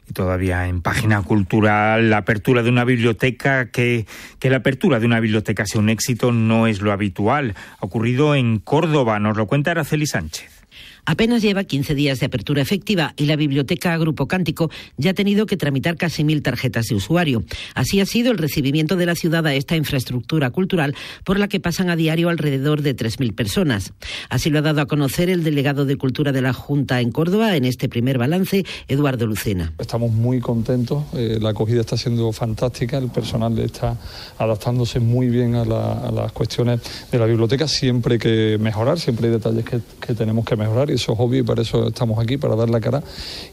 Y 0.06 0.12
todavía 0.12 0.68
en 0.68 0.82
página 0.82 1.22
cultural, 1.22 2.10
la 2.10 2.18
apertura 2.18 2.62
de 2.62 2.68
una 2.68 2.84
biblioteca, 2.84 3.70
que, 3.70 4.04
que 4.38 4.50
la 4.50 4.58
apertura 4.58 5.00
de 5.00 5.06
una 5.06 5.20
biblioteca 5.20 5.64
sea 5.64 5.80
un 5.80 5.88
éxito 5.88 6.32
no 6.32 6.66
es 6.66 6.82
lo 6.82 6.92
habitual. 6.92 7.54
Ha 7.80 7.86
ocurrido 7.86 8.34
en 8.34 8.58
Córdoba, 8.58 9.18
nos 9.20 9.38
lo 9.38 9.46
cuenta 9.46 9.70
Araceli 9.70 10.06
Sánchez. 10.06 10.63
Apenas 11.06 11.42
lleva 11.42 11.64
15 11.64 11.94
días 11.94 12.20
de 12.20 12.26
apertura 12.26 12.62
efectiva 12.62 13.12
y 13.16 13.26
la 13.26 13.36
biblioteca 13.36 13.96
Grupo 13.98 14.26
Cántico 14.26 14.70
ya 14.96 15.10
ha 15.10 15.14
tenido 15.14 15.46
que 15.46 15.56
tramitar 15.56 15.96
casi 15.96 16.24
mil 16.24 16.42
tarjetas 16.42 16.86
de 16.86 16.94
usuario. 16.94 17.44
Así 17.74 18.00
ha 18.00 18.06
sido 18.06 18.32
el 18.32 18.38
recibimiento 18.38 18.96
de 18.96 19.06
la 19.06 19.14
ciudad 19.14 19.46
a 19.46 19.54
esta 19.54 19.76
infraestructura 19.76 20.50
cultural 20.50 20.94
por 21.24 21.38
la 21.38 21.48
que 21.48 21.60
pasan 21.60 21.90
a 21.90 21.96
diario 21.96 22.30
alrededor 22.30 22.82
de 22.82 22.96
3.000 22.96 23.34
personas. 23.34 23.92
Así 24.30 24.50
lo 24.50 24.60
ha 24.60 24.62
dado 24.62 24.80
a 24.80 24.86
conocer 24.86 25.28
el 25.28 25.44
delegado 25.44 25.84
de 25.84 25.96
Cultura 25.96 26.32
de 26.32 26.42
la 26.42 26.52
Junta 26.52 27.00
en 27.00 27.12
Córdoba 27.12 27.56
en 27.56 27.64
este 27.64 27.88
primer 27.88 28.18
balance, 28.18 28.64
Eduardo 28.88 29.26
Lucena. 29.26 29.72
Estamos 29.78 30.12
muy 30.12 30.40
contentos, 30.40 31.04
eh, 31.14 31.38
la 31.40 31.50
acogida 31.50 31.80
está 31.80 31.96
siendo 31.96 32.32
fantástica, 32.32 32.96
el 32.96 33.08
personal 33.08 33.58
está 33.58 33.98
adaptándose 34.38 35.00
muy 35.00 35.28
bien 35.28 35.54
a, 35.54 35.64
la, 35.64 35.92
a 35.92 36.10
las 36.10 36.32
cuestiones 36.32 36.80
de 37.10 37.18
la 37.18 37.26
biblioteca. 37.26 37.68
Siempre 37.68 38.14
hay 38.14 38.18
que 38.18 38.58
mejorar, 38.58 38.98
siempre 38.98 39.26
hay 39.26 39.32
detalles 39.34 39.64
que, 39.64 39.80
que 40.00 40.14
tenemos 40.14 40.44
que 40.44 40.56
mejorar 40.56 40.93
y 40.94 40.96
eso 40.96 41.12
es 41.12 41.18
obvio 41.20 41.40
y 41.40 41.42
para 41.42 41.62
eso 41.62 41.88
estamos 41.88 42.18
aquí, 42.18 42.36
para 42.36 42.56
dar 42.56 42.70
la 42.70 42.80
cara. 42.80 43.02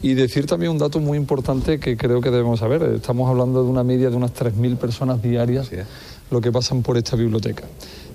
Y 0.02 0.14
decir 0.14 0.46
también 0.46 0.72
un 0.72 0.78
dato 0.78 1.00
muy 1.00 1.18
importante 1.18 1.80
que 1.80 1.98
creo 1.98 2.22
que 2.22 2.30
debemos 2.30 2.60
saber. 2.60 2.84
Estamos 2.84 3.30
hablando 3.30 3.64
de 3.64 3.70
una 3.70 3.84
media 3.84 4.10
de 4.10 4.16
unas 4.16 4.34
3.000 4.34 4.78
personas 4.78 5.22
diarias 5.22 5.70
lo 6.30 6.40
que 6.40 6.52
pasan 6.52 6.82
por 6.82 6.98
esta 6.98 7.16
biblioteca. 7.16 7.64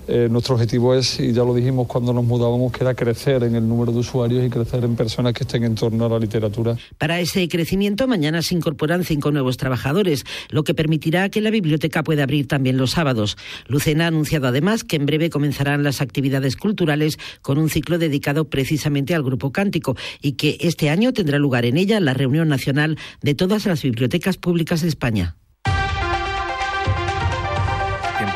Eh, 0.07 0.27
nuestro 0.31 0.55
objetivo 0.55 0.95
es, 0.95 1.19
y 1.19 1.33
ya 1.33 1.43
lo 1.43 1.53
dijimos 1.53 1.87
cuando 1.87 2.13
nos 2.13 2.23
mudábamos, 2.23 2.71
que 2.71 2.83
era 2.83 2.95
crecer 2.95 3.43
en 3.43 3.55
el 3.55 3.67
número 3.67 3.91
de 3.91 3.99
usuarios 3.99 4.45
y 4.45 4.49
crecer 4.49 4.83
en 4.85 4.95
personas 4.95 5.33
que 5.33 5.43
estén 5.43 5.63
en 5.63 5.75
torno 5.75 6.05
a 6.05 6.09
la 6.09 6.19
literatura. 6.19 6.77
Para 6.97 7.19
ese 7.19 7.47
crecimiento, 7.49 8.07
mañana 8.07 8.41
se 8.41 8.55
incorporan 8.55 9.03
cinco 9.03 9.31
nuevos 9.31 9.57
trabajadores, 9.57 10.23
lo 10.49 10.63
que 10.63 10.73
permitirá 10.73 11.27
que 11.29 11.41
la 11.41 11.49
biblioteca 11.49 12.03
pueda 12.03 12.23
abrir 12.23 12.47
también 12.47 12.77
los 12.77 12.91
sábados. 12.91 13.37
Lucena 13.67 14.05
ha 14.05 14.07
anunciado 14.07 14.47
además 14.47 14.83
que 14.83 14.95
en 14.95 15.05
breve 15.05 15.29
comenzarán 15.29 15.83
las 15.83 16.01
actividades 16.01 16.55
culturales 16.55 17.19
con 17.41 17.57
un 17.57 17.69
ciclo 17.69 17.97
dedicado 17.97 18.45
precisamente 18.45 19.13
al 19.13 19.23
Grupo 19.23 19.51
Cántico 19.51 19.97
y 20.21 20.33
que 20.33 20.57
este 20.61 20.89
año 20.89 21.11
tendrá 21.11 21.37
lugar 21.37 21.65
en 21.65 21.77
ella 21.77 21.99
la 21.99 22.13
reunión 22.13 22.47
nacional 22.47 22.97
de 23.21 23.35
todas 23.35 23.65
las 23.65 23.81
bibliotecas 23.83 24.37
públicas 24.37 24.81
de 24.81 24.87
España. 24.87 25.35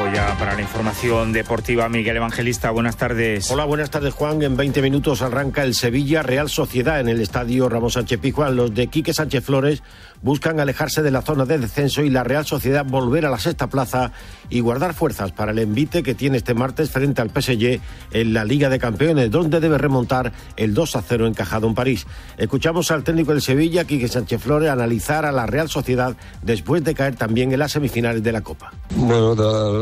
Tiempo 0.02 0.16
ya 0.16 0.36
para 0.38 0.56
la 0.56 0.62
información 0.62 1.34
deportiva. 1.34 1.90
Miguel 1.90 2.18
Evangelista, 2.18 2.72
buenas 2.72 2.98
tardes. 2.98 3.50
Hola, 3.52 3.66
buenas 3.66 3.90
tardes, 3.90 4.14
Juan. 4.14 4.42
En 4.42 4.56
20 4.56 4.82
minutos 4.82 5.22
arranca 5.22 5.64
el 5.64 5.74
Sevilla 5.74 6.24
Real 6.24 6.50
Sociedad 6.50 7.00
en 7.00 7.10
el 7.10 7.22
estadio 7.22 7.70
Ramos 7.70 7.94
Sánchez 7.94 8.20
Pizjuán. 8.20 8.56
Los 8.56 8.74
de 8.74 8.88
Quique 8.88 9.14
Sánchez 9.14 9.44
Flores 9.44 9.84
buscan 10.22 10.60
alejarse 10.60 11.02
de 11.02 11.12
la 11.12 11.22
zona 11.22 11.46
de 11.46 11.58
descenso 11.58 12.04
y 12.04 12.10
la 12.10 12.24
Real 12.24 12.46
Sociedad 12.46 12.86
volver 12.86 13.26
a 13.26 13.30
la 13.30 13.40
sexta 13.40 13.68
plaza 13.68 14.12
y 14.50 14.60
guardar 14.60 14.94
fuerzas 14.94 15.32
para 15.32 15.52
el 15.52 15.60
envite 15.60 16.04
que 16.04 16.14
tiene 16.14 16.38
este 16.38 16.54
martes 16.54 16.92
frente 16.92 17.22
al 17.22 17.30
PSG 17.30 17.80
en 18.12 18.34
la 18.34 18.46
Liga 18.46 18.70
de 18.70 18.80
Campeones, 18.80 19.32
donde 19.32 19.60
debe 19.60 19.78
remontar 19.78 20.32
el 20.58 20.74
2 20.74 20.96
a 20.96 21.02
0 21.02 21.28
encajado 21.28 21.68
en 21.68 21.76
París. 21.76 22.06
Escuchamos 22.38 22.92
al 22.92 23.04
técnico 23.04 23.32
del 23.32 23.42
Sevilla, 23.42 23.86
Quique 23.86 24.08
Sánchez 24.08 24.42
Flores, 24.42 24.70
analizar 24.70 25.26
a 25.26 25.32
la 25.32 25.46
Real 25.46 25.70
Sociedad 25.70 26.16
después 26.42 26.84
de 26.84 26.94
caer 26.94 27.16
también 27.16 27.52
en 27.52 27.60
las 27.60 27.72
semifinales 27.72 28.22
de 28.24 28.32
la 28.32 28.42
Copa. 28.42 28.72
Bueno, 28.96 29.36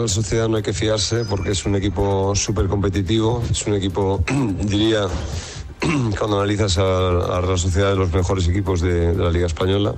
Sociedad 0.10 0.50
no 0.50 0.58
hay 0.58 0.63
que 0.63 0.74
fiarse 0.74 1.24
porque 1.25 1.51
es 1.51 1.66
un 1.66 1.75
equipo 1.75 2.36
súper 2.36 2.68
competitivo, 2.68 3.42
es 3.50 3.66
un 3.68 3.75
equipo, 3.75 4.24
diría, 4.63 5.08
cuando 6.20 6.38
analizas 6.42 6.78
a, 6.78 6.84
la 6.84 7.42
Real 7.42 7.60
Sociedad 7.60 7.92
de 7.92 7.96
los 7.96 8.12
mejores 8.12 8.48
equipos 8.48 8.82
de, 8.82 9.13
la 9.16 9.32
Liga 9.32 9.48
Española. 9.48 9.96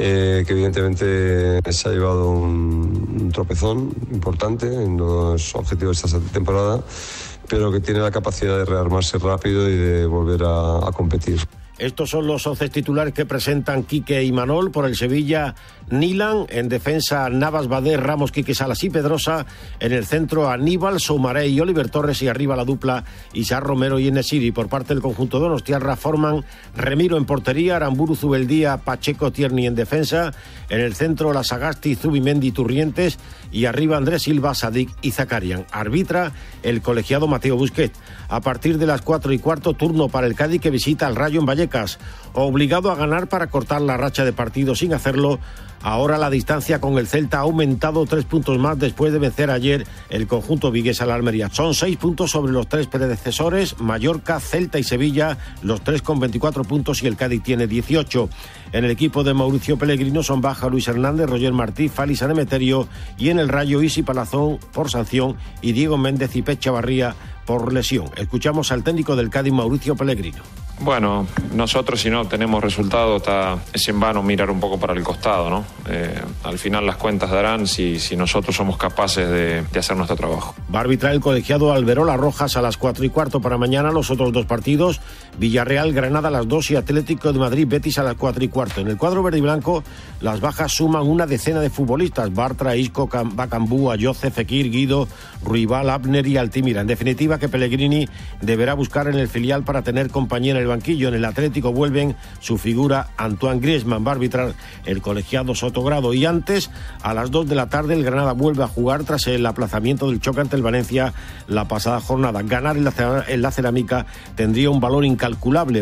Eh, 0.00 0.44
que 0.46 0.52
evidentemente 0.52 1.60
se 1.72 1.88
ha 1.88 1.90
llevado 1.90 2.30
un, 2.30 3.32
tropezón 3.32 3.92
importante 4.12 4.66
en 4.66 4.96
los 4.96 5.56
objetivos 5.56 6.00
de 6.00 6.06
esta 6.06 6.20
temporada, 6.32 6.80
pero 7.48 7.72
que 7.72 7.80
tiene 7.80 7.98
la 7.98 8.12
capacidad 8.12 8.58
de 8.58 8.64
rearmarse 8.64 9.18
rápido 9.18 9.68
y 9.68 9.76
de 9.76 10.06
volver 10.06 10.44
a, 10.44 10.88
a 10.88 10.92
competir. 10.92 11.40
Estos 11.78 12.10
son 12.10 12.26
los 12.26 12.44
once 12.44 12.68
titulares 12.68 13.14
que 13.14 13.24
presentan 13.24 13.84
Quique 13.84 14.24
y 14.24 14.32
Manol 14.32 14.72
por 14.72 14.84
el 14.84 14.96
Sevilla. 14.96 15.54
Nilan, 15.90 16.46
en 16.48 16.68
defensa 16.68 17.30
Navas, 17.30 17.68
Bader, 17.68 18.02
Ramos, 18.02 18.32
Quique 18.32 18.52
Salas 18.52 18.82
y 18.82 18.90
Pedrosa. 18.90 19.46
En 19.78 19.92
el 19.92 20.04
centro 20.04 20.50
Aníbal, 20.50 20.98
Soumaré 20.98 21.46
y 21.46 21.60
Oliver 21.60 21.88
Torres. 21.88 22.20
Y 22.20 22.26
arriba 22.26 22.56
la 22.56 22.64
dupla 22.64 23.04
Isar 23.32 23.62
Romero 23.62 24.00
y 24.00 24.08
Enesiri. 24.08 24.50
Por 24.50 24.68
parte 24.68 24.92
del 24.92 25.02
conjunto 25.02 25.38
de 25.38 25.44
Donostiarra 25.44 25.94
forman 25.94 26.44
Remiro 26.74 27.16
en 27.16 27.26
portería, 27.26 27.76
Aramburu, 27.76 28.16
Zubeldía, 28.16 28.78
Pacheco, 28.78 29.30
Tierney 29.30 29.66
en 29.66 29.76
defensa. 29.76 30.32
En 30.68 30.80
el 30.80 30.94
centro 30.94 31.32
la 31.32 31.44
Sagasti, 31.44 31.94
Zubimendi, 31.94 32.50
Turrientes. 32.50 33.20
Y 33.52 33.66
arriba 33.66 33.96
Andrés 33.96 34.22
Silva, 34.22 34.52
Sadik 34.54 34.90
y 35.00 35.12
Zacarian. 35.12 35.64
Arbitra 35.70 36.32
el 36.64 36.82
colegiado 36.82 37.28
Mateo 37.28 37.56
Busquet. 37.56 37.92
A 38.28 38.40
partir 38.40 38.78
de 38.78 38.86
las 38.86 39.00
cuatro 39.00 39.32
y 39.32 39.38
cuarto, 39.38 39.74
turno 39.74 40.08
para 40.08 40.26
el 40.26 40.34
Cádiz 40.34 40.60
que 40.60 40.70
visita 40.70 41.06
al 41.06 41.14
Rayo 41.14 41.38
en 41.38 41.46
Vallecas. 41.46 41.67
Obligado 42.34 42.90
a 42.90 42.94
ganar 42.94 43.28
para 43.28 43.48
cortar 43.48 43.80
la 43.80 43.96
racha 43.96 44.24
de 44.24 44.32
partidos 44.32 44.80
sin 44.80 44.94
hacerlo. 44.94 45.38
Ahora 45.80 46.18
la 46.18 46.28
distancia 46.28 46.80
con 46.80 46.98
el 46.98 47.06
Celta 47.06 47.38
ha 47.38 47.42
aumentado 47.42 48.04
tres 48.04 48.24
puntos 48.24 48.58
más 48.58 48.78
después 48.78 49.12
de 49.12 49.20
vencer 49.20 49.50
ayer 49.50 49.86
el 50.10 50.26
conjunto 50.26 50.72
vigués 50.72 51.00
al 51.00 51.12
Almería. 51.12 51.50
Son 51.50 51.72
seis 51.72 51.96
puntos 51.96 52.32
sobre 52.32 52.52
los 52.52 52.68
tres 52.68 52.88
predecesores, 52.88 53.78
Mallorca, 53.78 54.40
Celta 54.40 54.78
y 54.78 54.82
Sevilla, 54.82 55.38
los 55.62 55.82
tres 55.82 56.02
con 56.02 56.18
24 56.18 56.64
puntos 56.64 57.02
y 57.02 57.06
el 57.06 57.16
Cádiz 57.16 57.42
tiene 57.44 57.68
18. 57.68 58.28
En 58.72 58.84
el 58.84 58.90
equipo 58.90 59.22
de 59.22 59.34
Mauricio 59.34 59.78
Pellegrino 59.78 60.22
son 60.22 60.40
baja 60.40 60.68
Luis 60.68 60.88
Hernández, 60.88 61.28
Roger 61.28 61.52
Martí, 61.52 61.88
Fali 61.88 62.16
Sanemeterio 62.16 62.88
y 63.16 63.28
en 63.28 63.38
el 63.38 63.48
Rayo 63.48 63.80
Isi 63.80 64.02
Palazón 64.02 64.58
por 64.72 64.90
sanción 64.90 65.36
y 65.62 65.72
Diego 65.72 65.96
Méndez 65.96 66.34
y 66.34 66.42
Pech 66.42 66.58
Chavarría 66.58 67.14
por 67.46 67.72
lesión. 67.72 68.10
Escuchamos 68.16 68.72
al 68.72 68.82
técnico 68.82 69.14
del 69.14 69.30
Cádiz, 69.30 69.52
Mauricio 69.52 69.94
Pellegrino. 69.96 70.42
Bueno, 70.80 71.26
nosotros 71.54 72.00
si 72.00 72.08
no 72.08 72.26
tenemos 72.26 72.62
resultado 72.62 73.16
está, 73.16 73.58
es 73.72 73.88
en 73.88 73.98
vano 73.98 74.22
mirar 74.22 74.50
un 74.50 74.60
poco 74.60 74.78
para 74.78 74.92
el 74.92 75.02
costado, 75.02 75.50
¿no? 75.50 75.64
Eh, 75.88 76.20
al 76.44 76.58
final 76.58 76.86
las 76.86 76.96
cuentas 76.96 77.30
darán 77.30 77.66
si, 77.66 77.98
si 77.98 78.16
nosotros 78.16 78.54
somos 78.54 78.76
capaces 78.76 79.28
de, 79.28 79.62
de, 79.62 79.78
hacer 79.78 79.96
nuestro 79.96 80.16
trabajo. 80.16 80.54
Va 80.72 80.78
a 80.78 80.82
arbitrar 80.82 81.12
el 81.12 81.20
colegiado 81.20 81.72
Alberola 81.72 82.16
Rojas 82.16 82.56
a 82.56 82.62
las 82.62 82.76
4 82.76 83.04
y 83.04 83.10
cuarto 83.10 83.40
para 83.40 83.58
mañana 83.58 83.90
los 83.90 84.10
otros 84.10 84.32
dos 84.32 84.46
partidos, 84.46 85.00
Villarreal, 85.38 85.92
Granada 85.92 86.28
a 86.28 86.30
las 86.30 86.48
2 86.48 86.72
y 86.72 86.76
Atlético 86.76 87.32
de 87.32 87.38
Madrid, 87.38 87.66
Betis 87.68 87.98
a 87.98 88.02
las 88.02 88.16
4 88.16 88.44
y 88.44 88.48
cuarto. 88.48 88.80
En 88.80 88.88
el 88.88 88.96
cuadro 88.96 89.22
verde 89.22 89.38
y 89.38 89.42
blanco 89.42 89.84
las 90.20 90.40
bajas 90.40 90.72
suman 90.72 91.06
una 91.06 91.26
decena 91.26 91.60
de 91.60 91.70
futbolistas, 91.70 92.34
Bartra, 92.34 92.74
Isco, 92.74 93.08
Bacambú, 93.08 93.90
Ayoce, 93.90 94.30
Fekir, 94.30 94.70
Guido, 94.70 95.06
Ruibal, 95.44 95.90
Abner 95.90 96.26
y 96.26 96.36
Altimira. 96.36 96.80
En 96.80 96.88
definitiva 96.88 97.38
que 97.38 97.48
Pellegrini 97.48 98.08
deberá 98.40 98.74
buscar 98.74 99.06
en 99.06 99.14
el 99.14 99.28
filial 99.28 99.62
para 99.62 99.82
tener 99.82 100.10
compañía 100.10 100.52
en 100.52 100.58
el 100.58 100.66
banquillo. 100.66 101.08
En 101.08 101.14
el 101.14 101.24
Atlético 101.24 101.72
vuelven 101.72 102.16
su 102.40 102.58
figura 102.58 103.10
Antoine 103.16 103.60
Griezmann, 103.60 104.04
va 104.04 104.10
a 104.10 104.14
arbitrar 104.14 104.54
el 104.86 105.00
colegiado 105.00 105.54
Sotogrado. 105.54 106.14
Y 106.14 106.26
antes, 106.26 106.70
a 107.02 107.14
las 107.14 107.30
2 107.30 107.48
de 107.48 107.54
la 107.54 107.68
tarde, 107.68 107.94
el 107.94 108.02
Granada 108.02 108.32
vuelve 108.32 108.64
a 108.64 108.68
jugar 108.68 109.04
tras 109.04 109.26
el 109.28 109.46
aplazamiento 109.46 110.10
del 110.10 110.20
choque 110.20 110.40
ante 110.40 110.56
el 110.56 110.62
Valencia 110.62 111.14
la 111.46 111.68
pasada 111.68 112.00
jornada. 112.00 112.42
Ganar 112.42 112.76
en 112.76 113.42
la, 113.42 113.50
cerámica 113.52 114.06
tendría 114.34 114.70
un 114.70 114.80
valor 114.80 115.04
incalculable 115.04 115.27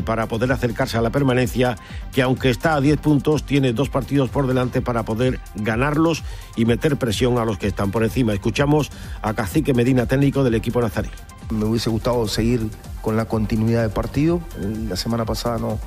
para 0.04 0.26
poder 0.26 0.52
acercarse 0.52 0.96
a 0.96 1.02
la 1.02 1.10
permanencia, 1.10 1.76
que 2.12 2.22
aunque 2.22 2.50
está 2.50 2.74
a 2.74 2.80
10 2.80 2.98
puntos, 2.98 3.44
tiene 3.44 3.72
dos 3.72 3.88
partidos 3.88 4.30
por 4.30 4.46
delante 4.46 4.80
para 4.82 5.04
poder 5.04 5.40
ganarlos 5.54 6.22
y 6.56 6.64
meter 6.64 6.96
presión 6.96 7.38
a 7.38 7.44
los 7.44 7.58
que 7.58 7.66
están 7.66 7.90
por 7.90 8.04
encima. 8.04 8.32
Escuchamos 8.32 8.90
a 9.22 9.34
Cacique 9.34 9.74
Medina, 9.74 10.06
técnico 10.06 10.44
del 10.44 10.54
equipo 10.54 10.80
nazarí. 10.80 11.10
Me 11.50 11.64
hubiese 11.64 11.90
gustado 11.90 12.26
seguir 12.26 12.68
con 13.02 13.16
la 13.16 13.26
continuidad 13.26 13.82
del 13.82 13.90
partido. 13.90 14.40
La 14.88 14.96
semana 14.96 15.24
pasada 15.24 15.58
no, 15.58 15.78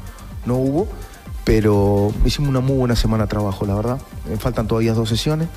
no 0.45 0.55
hubo, 0.55 0.87
pero 1.43 2.13
hicimos 2.25 2.49
una 2.49 2.61
muy 2.61 2.77
buena 2.77 2.95
semana 2.95 3.25
de 3.25 3.29
trabajo, 3.29 3.65
la 3.65 3.75
verdad. 3.75 3.99
Me 4.29 4.37
faltan 4.37 4.67
todavía 4.67 4.93
dos 4.93 5.09
sesiones, 5.09 5.47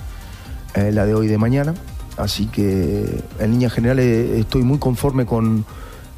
eh, 0.75 0.90
la 0.92 1.06
de 1.06 1.14
hoy 1.14 1.26
y 1.26 1.28
de 1.28 1.38
mañana. 1.38 1.75
Así 2.16 2.47
que 2.47 3.25
en 3.38 3.50
líneas 3.52 3.73
generales 3.73 4.38
estoy 4.38 4.62
muy 4.62 4.78
conforme 4.78 5.25
con, 5.25 5.64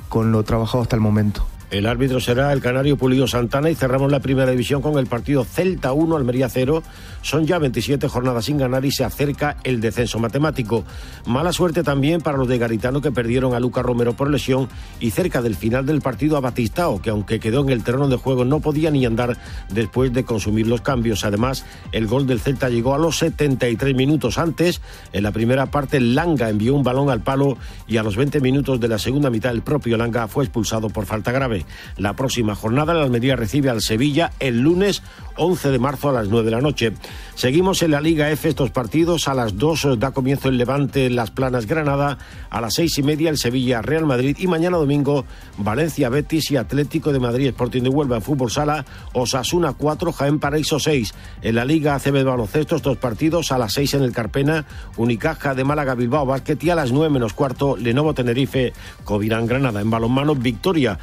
con 0.08 0.32
lo 0.32 0.42
trabajado 0.42 0.82
hasta 0.82 0.96
el 0.96 1.02
momento. 1.02 1.46
El 1.74 1.88
árbitro 1.88 2.20
será 2.20 2.52
el 2.52 2.60
canario 2.60 2.96
Pulido 2.96 3.26
Santana 3.26 3.68
y 3.68 3.74
cerramos 3.74 4.08
la 4.08 4.20
primera 4.20 4.48
división 4.48 4.80
con 4.80 4.96
el 4.96 5.08
partido 5.08 5.42
Celta 5.42 5.92
1, 5.92 6.14
Almería 6.14 6.48
0. 6.48 6.84
Son 7.20 7.46
ya 7.46 7.58
27 7.58 8.06
jornadas 8.06 8.44
sin 8.44 8.58
ganar 8.58 8.84
y 8.84 8.92
se 8.92 9.02
acerca 9.02 9.56
el 9.64 9.80
descenso 9.80 10.20
matemático. 10.20 10.84
Mala 11.26 11.52
suerte 11.52 11.82
también 11.82 12.20
para 12.20 12.38
los 12.38 12.46
de 12.46 12.58
Garitano 12.58 13.00
que 13.00 13.10
perdieron 13.10 13.54
a 13.54 13.60
Luca 13.60 13.82
Romero 13.82 14.14
por 14.14 14.30
lesión 14.30 14.68
y 15.00 15.10
cerca 15.10 15.42
del 15.42 15.56
final 15.56 15.84
del 15.84 16.00
partido 16.00 16.36
a 16.36 16.40
Batistao, 16.40 17.02
que 17.02 17.10
aunque 17.10 17.40
quedó 17.40 17.62
en 17.62 17.70
el 17.70 17.82
terreno 17.82 18.06
de 18.06 18.18
juego 18.18 18.44
no 18.44 18.60
podía 18.60 18.92
ni 18.92 19.04
andar 19.04 19.36
después 19.68 20.12
de 20.12 20.22
consumir 20.22 20.68
los 20.68 20.80
cambios. 20.80 21.24
Además, 21.24 21.66
el 21.90 22.06
gol 22.06 22.28
del 22.28 22.38
Celta 22.38 22.68
llegó 22.68 22.94
a 22.94 22.98
los 22.98 23.18
73 23.18 23.96
minutos 23.96 24.38
antes. 24.38 24.80
En 25.12 25.24
la 25.24 25.32
primera 25.32 25.66
parte, 25.66 25.98
Langa 25.98 26.50
envió 26.50 26.72
un 26.76 26.84
balón 26.84 27.10
al 27.10 27.22
palo 27.22 27.58
y 27.88 27.96
a 27.96 28.04
los 28.04 28.14
20 28.14 28.40
minutos 28.40 28.78
de 28.78 28.86
la 28.86 29.00
segunda 29.00 29.28
mitad 29.28 29.50
el 29.50 29.62
propio 29.62 29.96
Langa 29.96 30.28
fue 30.28 30.44
expulsado 30.44 30.88
por 30.88 31.06
falta 31.06 31.32
grave. 31.32 31.63
La 31.96 32.14
próxima 32.14 32.54
jornada 32.54 32.94
la 32.94 33.02
Almería 33.02 33.36
recibe 33.36 33.70
al 33.70 33.80
Sevilla 33.80 34.32
el 34.40 34.60
lunes 34.60 35.02
11 35.36 35.70
de 35.70 35.78
marzo 35.78 36.08
a 36.08 36.12
las 36.12 36.28
9 36.28 36.44
de 36.44 36.50
la 36.50 36.60
noche. 36.60 36.92
Seguimos 37.34 37.82
en 37.82 37.90
la 37.90 38.00
Liga 38.00 38.30
F 38.30 38.48
estos 38.48 38.70
partidos. 38.70 39.26
A 39.26 39.34
las 39.34 39.56
2 39.56 39.98
da 39.98 40.12
comienzo 40.12 40.48
el 40.48 40.56
Levante 40.56 41.10
Las 41.10 41.30
Planas 41.30 41.66
Granada. 41.66 42.18
A 42.50 42.60
las 42.60 42.74
6 42.74 42.98
y 42.98 43.02
media 43.02 43.30
el 43.30 43.38
Sevilla 43.38 43.82
Real 43.82 44.06
Madrid. 44.06 44.36
Y 44.38 44.46
mañana 44.46 44.76
domingo 44.76 45.24
Valencia 45.58 46.08
Betis 46.08 46.50
y 46.50 46.56
Atlético 46.56 47.12
de 47.12 47.18
Madrid 47.18 47.48
Sporting 47.48 47.82
de 47.82 47.88
Huelva 47.88 48.16
en 48.16 48.22
fútbol 48.22 48.50
sala. 48.50 48.84
Osasuna 49.12 49.72
4, 49.72 50.12
Jaén 50.12 50.38
Paraíso 50.38 50.78
6. 50.78 51.14
En 51.42 51.54
la 51.56 51.64
Liga 51.64 51.96
ACB 51.96 52.12
de 52.12 52.24
baloncesto 52.24 52.76
estos 52.76 52.96
partidos 52.98 53.50
a 53.50 53.58
las 53.58 53.72
6 53.72 53.94
en 53.94 54.02
el 54.02 54.12
Carpena. 54.12 54.66
Unicaja 54.96 55.54
de 55.54 55.64
Málaga 55.64 55.94
Bilbao 55.94 56.26
Basket 56.26 56.58
y 56.62 56.70
a 56.70 56.76
las 56.76 56.92
9 56.92 57.10
menos 57.10 57.34
cuarto 57.34 57.76
Lenovo 57.76 58.14
Tenerife 58.14 58.72
Covirán 59.02 59.46
Granada. 59.46 59.80
En 59.80 59.90
balonmano 59.90 60.36
victoria 60.36 60.98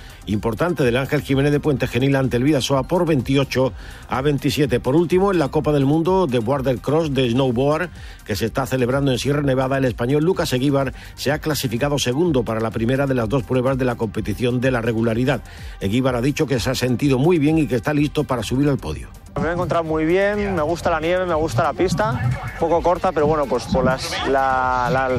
del 0.51 0.97
Ángel 0.97 1.21
Jiménez 1.21 1.51
de 1.51 1.59
Puente 1.59 1.87
Genil 1.87 2.15
ante 2.15 2.35
el 2.35 2.43
Vidasoa 2.43 2.83
por 2.83 3.05
28 3.05 3.71
a 4.09 4.21
27. 4.21 4.79
Por 4.81 4.95
último, 4.95 5.31
en 5.31 5.39
la 5.39 5.47
Copa 5.47 5.71
del 5.71 5.85
Mundo 5.85 6.27
de 6.27 6.39
Border 6.39 6.79
Cross 6.79 7.13
de 7.13 7.29
Snowboard, 7.31 7.89
que 8.25 8.35
se 8.35 8.47
está 8.47 8.65
celebrando 8.65 9.11
en 9.11 9.17
Sierra 9.17 9.41
Nevada, 9.41 9.77
el 9.77 9.85
español 9.85 10.23
Lucas 10.23 10.51
Eguíbar 10.51 10.93
se 11.15 11.31
ha 11.31 11.39
clasificado 11.39 11.97
segundo 11.97 12.43
para 12.43 12.59
la 12.59 12.69
primera 12.69 13.07
de 13.07 13.15
las 13.15 13.29
dos 13.29 13.43
pruebas 13.43 13.77
de 13.77 13.85
la 13.85 13.95
competición 13.95 14.59
de 14.59 14.71
la 14.71 14.81
regularidad. 14.81 15.41
Eguíbar 15.79 16.15
ha 16.15 16.21
dicho 16.21 16.45
que 16.45 16.59
se 16.59 16.69
ha 16.69 16.75
sentido 16.75 17.17
muy 17.17 17.39
bien 17.39 17.57
y 17.57 17.67
que 17.67 17.75
está 17.75 17.93
listo 17.93 18.25
para 18.25 18.43
subir 18.43 18.67
al 18.67 18.77
podio. 18.77 19.07
Me 19.39 19.47
he 19.47 19.51
encontrado 19.53 19.85
muy 19.85 20.03
bien, 20.03 20.55
me 20.55 20.61
gusta 20.61 20.89
la 20.89 20.99
nieve, 20.99 21.25
me 21.25 21.33
gusta 21.33 21.63
la 21.63 21.71
pista, 21.71 22.19
un 22.53 22.59
poco 22.59 22.81
corta, 22.81 23.13
pero 23.13 23.27
bueno, 23.27 23.45
pues 23.45 23.63
por 23.63 23.85
las, 23.85 24.11
la, 24.27 24.89
la, 24.91 25.09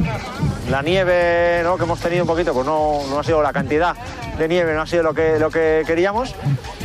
la, 0.70 0.82
nieve 0.82 1.62
¿no? 1.64 1.78
que 1.78 1.84
hemos 1.84 1.98
tenido 1.98 2.24
un 2.24 2.28
poquito, 2.28 2.52
pues 2.52 2.66
no, 2.66 3.00
no 3.08 3.18
ha 3.18 3.24
sido 3.24 3.40
la 3.40 3.54
cantidad 3.54 3.96
de 4.36 4.48
nieve, 4.48 4.74
no 4.74 4.82
ha 4.82 4.86
sido 4.86 5.02
lo 5.02 5.11
que, 5.14 5.38
lo 5.38 5.50
que 5.50 5.82
queríamos, 5.86 6.34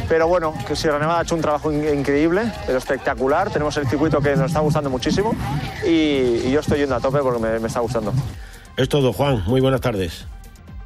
pero 0.08 0.28
bueno, 0.28 0.54
que 0.68 0.76
Sierra 0.76 1.00
Nevada 1.00 1.20
ha 1.20 1.24
hecho 1.24 1.36
un 1.36 1.42
trabajo 1.42 1.72
increíble, 1.72 2.52
pero 2.66 2.78
espectacular, 2.78 3.50
tenemos 3.50 3.76
el 3.78 3.88
circuito 3.88 4.22
que 4.22 4.36
nos 4.36 4.48
está 4.48 4.60
gustando 4.60 4.90
muchísimo 4.90 5.36
y, 5.86 5.90
y 6.46 6.52
yo 6.52 6.60
estoy 6.60 6.80
yendo 6.80 6.96
a 6.96 7.00
tope 7.00 7.20
porque 7.20 7.40
me, 7.40 7.60
me 7.60 7.68
está 7.68 7.80
gustando. 7.80 8.14
Es 8.76 8.90
todo, 8.90 9.12
Juan, 9.14 9.44
muy 9.48 9.62
buenas 9.62 9.82
tardes. 9.82 10.28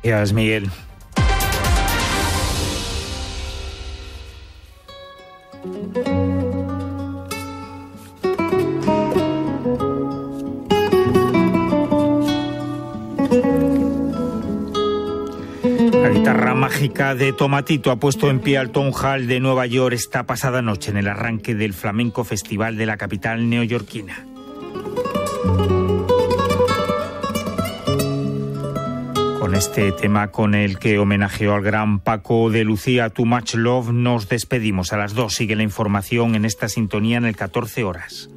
Gracias, 0.04 0.34
Miguel. 0.34 0.72
Mágica 16.82 17.14
de 17.14 17.32
Tomatito 17.32 17.92
ha 17.92 17.98
puesto 17.98 18.32
en 18.32 18.40
pie 18.40 18.58
al 18.58 18.72
Town 18.72 18.92
Hall 18.92 19.28
de 19.28 19.40
Nueva 19.40 19.68
York 19.68 19.94
esta 19.94 20.26
pasada 20.26 20.64
noche 20.64 20.90
en 20.90 20.98
el 20.98 21.08
arranque 21.08 21.54
del 21.54 21.76
Flamenco 21.76 22.24
Festival 22.24 22.76
de 22.76 22.88
la 22.88 22.98
capital 22.98 23.52
neoyorquina. 23.52 24.26
Con 29.38 29.54
este 29.54 29.92
tema 29.92 30.32
con 30.32 30.56
el 30.56 30.80
que 30.80 30.98
homenajeó 30.98 31.54
al 31.54 31.62
gran 31.62 32.00
Paco 32.00 32.50
de 32.50 32.64
Lucía, 32.64 33.12
Too 33.12 33.28
Much 33.28 33.54
Love, 33.54 33.92
nos 33.92 34.28
despedimos. 34.28 34.92
A 34.92 34.98
las 34.98 35.14
dos 35.14 35.36
sigue 35.36 35.56
la 35.56 35.62
información 35.62 36.34
en 36.34 36.46
esta 36.46 36.68
sintonía 36.68 37.18
en 37.18 37.26
el 37.26 37.36
14 37.36 37.84
horas. 37.84 38.28